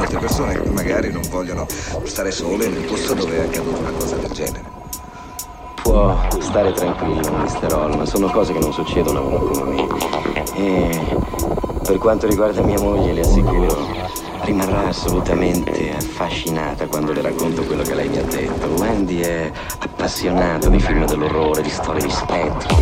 [0.00, 1.66] molte persone magari non vogliono
[2.04, 4.64] stare sole nel posto dove è accaduta una cosa del genere.
[5.82, 7.74] Può stare tranquillo, Mr.
[7.74, 9.86] Holm, sono cose che non succedono a uno come me.
[10.54, 11.16] E
[11.82, 13.88] per quanto riguarda mia moglie, le assicuro,
[14.44, 18.68] rimarrà assolutamente affascinata quando le racconto quello che lei mi ha detto.
[18.78, 22.74] Wendy è appassionata di film dell'orrore, di storie di spettri.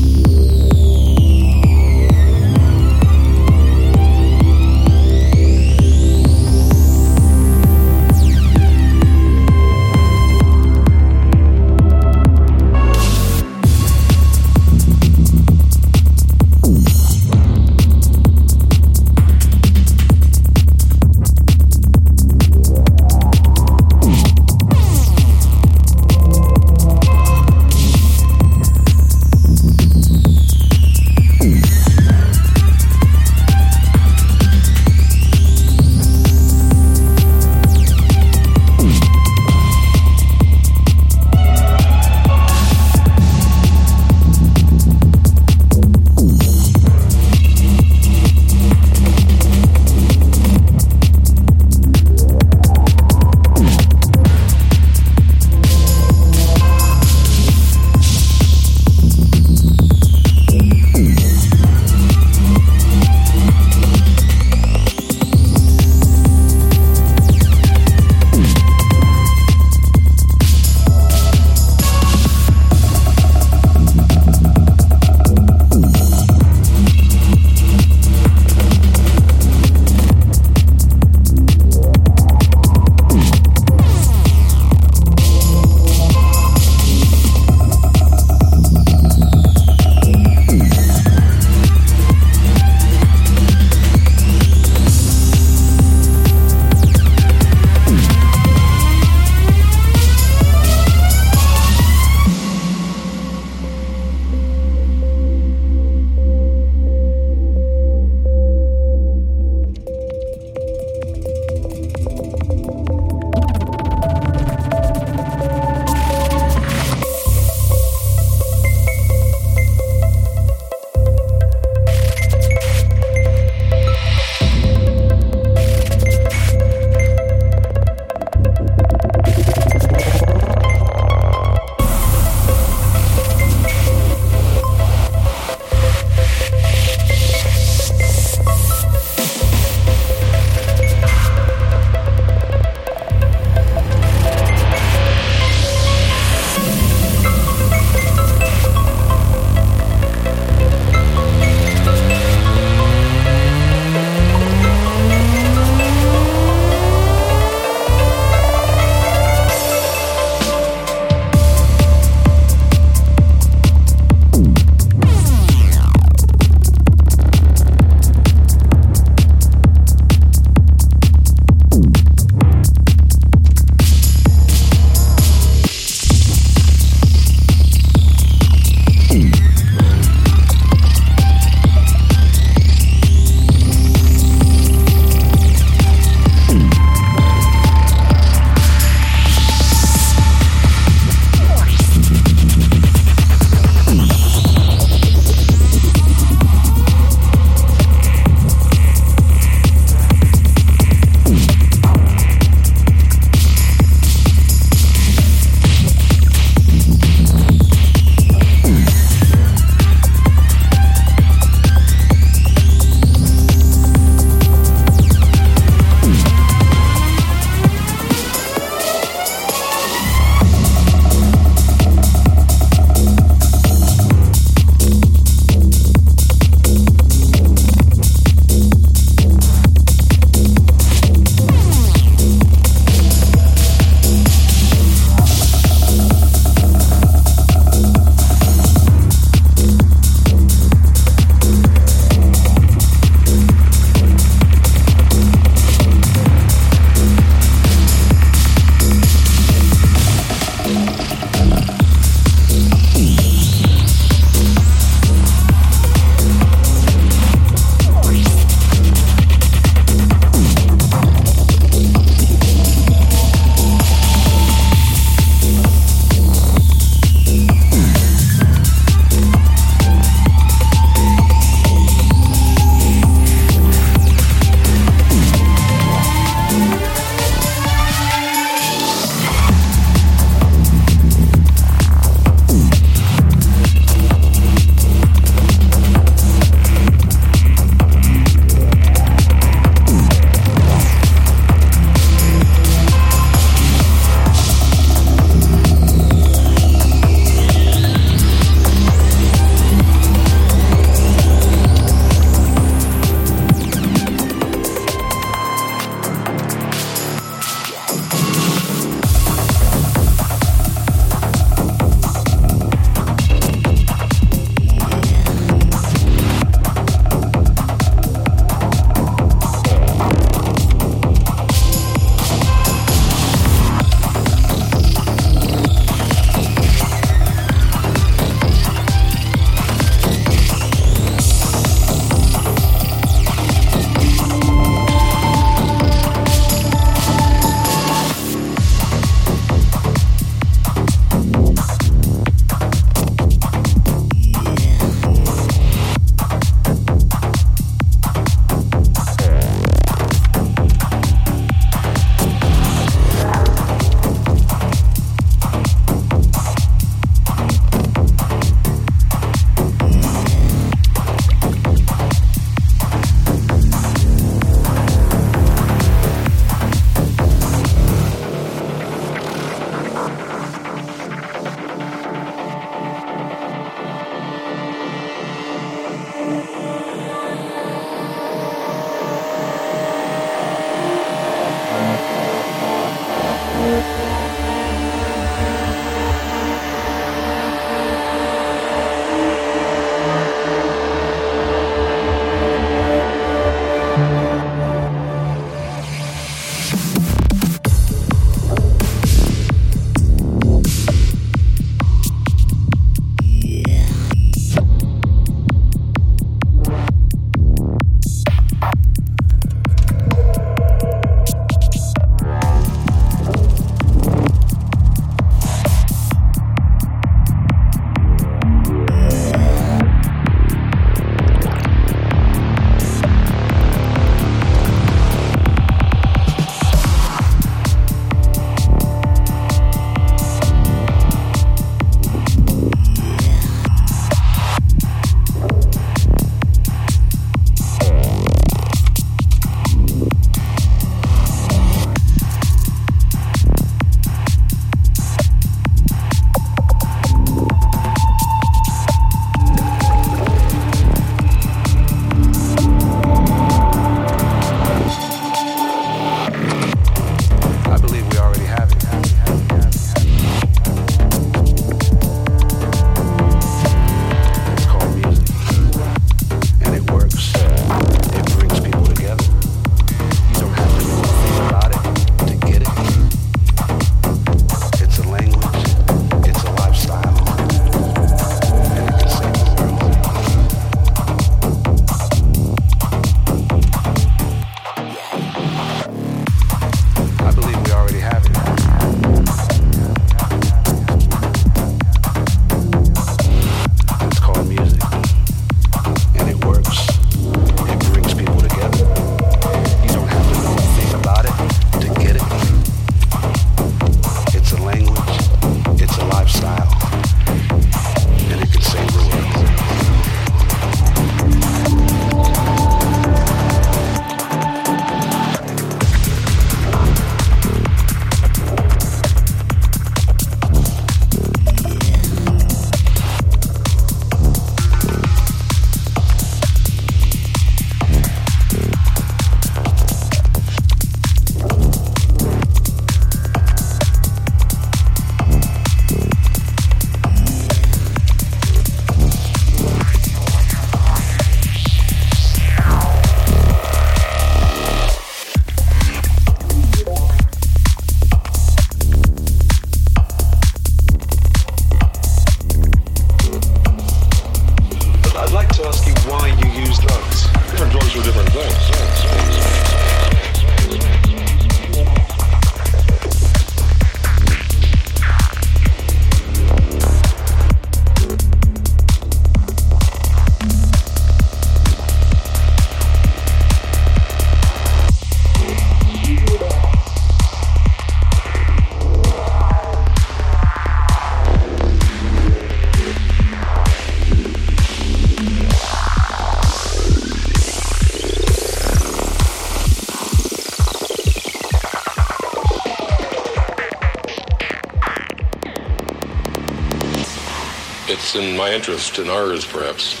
[598.16, 600.00] In my interest, in ours perhaps,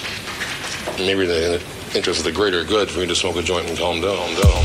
[0.98, 1.54] maybe the
[1.94, 4.42] interest of the greater good for me to smoke a joint and calm down, down,
[4.42, 4.63] down,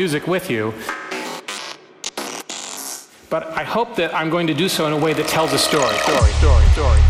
[0.00, 0.72] music with you,
[3.28, 5.58] but I hope that I'm going to do so in a way that tells a
[5.58, 5.94] story.
[6.08, 7.00] Story, story, story,